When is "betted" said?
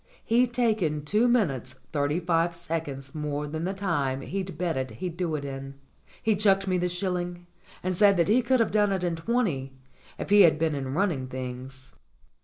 4.57-4.89